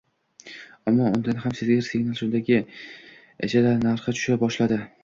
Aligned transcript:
Ammo 0.91 1.09
undan 1.17 1.43
ham 1.45 1.53
sezgir 1.59 1.85
signal 1.89 2.17
shundaki, 2.23 2.59
ijara 3.51 3.79
narxi 3.87 4.19
tusha 4.19 4.43
boshladi 4.49 4.87